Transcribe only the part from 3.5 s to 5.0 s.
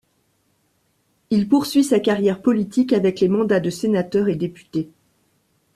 de sénateur et député.